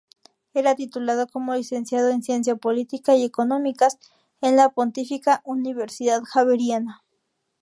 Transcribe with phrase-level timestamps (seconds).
[0.55, 3.99] Era titulado como licenciado en ciencia política y económicas
[4.41, 7.03] en la Pontificia Universidad Javeriana.